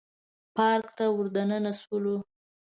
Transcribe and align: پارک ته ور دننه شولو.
پارک 0.55 0.87
ته 0.97 1.05
ور 1.15 1.27
دننه 1.35 1.71
شولو. 1.81 2.15